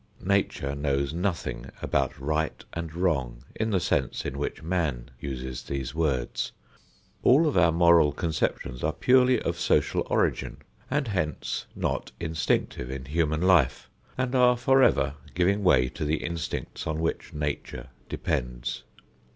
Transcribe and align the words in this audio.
Nature 0.25 0.73
knows 0.73 1.13
nothing 1.13 1.69
about 1.79 2.19
right 2.19 2.65
and 2.73 2.95
wrong 2.95 3.43
in 3.53 3.69
the 3.69 3.79
sense 3.79 4.25
in 4.25 4.35
which 4.35 4.63
man 4.63 5.11
uses 5.19 5.61
these 5.61 5.93
words. 5.93 6.53
All 7.21 7.45
of 7.45 7.55
our 7.55 7.71
moral 7.71 8.11
conceptions 8.11 8.83
are 8.83 8.93
purely 8.93 9.39
of 9.43 9.59
social 9.59 10.03
origin 10.09 10.57
and 10.89 11.09
hence 11.09 11.67
not 11.75 12.13
instinctive 12.19 12.89
in 12.89 13.05
human 13.05 13.43
life, 13.43 13.91
and 14.17 14.33
are 14.33 14.57
forever 14.57 15.13
giving 15.35 15.63
way 15.63 15.87
to 15.89 16.03
the 16.03 16.23
instincts 16.23 16.87
on 16.87 16.99
which 16.99 17.31
Nature 17.31 17.89
depends. 18.09 18.81